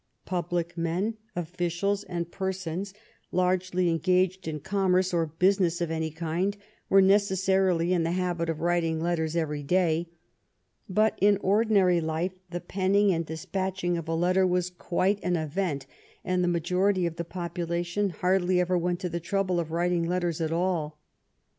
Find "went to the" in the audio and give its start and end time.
18.79-19.19